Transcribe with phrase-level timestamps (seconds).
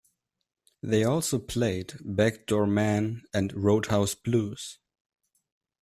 [0.81, 4.79] They also played "Back Door Man" and "Roadhouse Blues".